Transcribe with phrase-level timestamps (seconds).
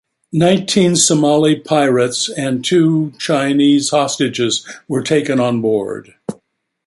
[0.33, 6.15] Nineteen Somali pirates and two Chinese hostages were taken on board.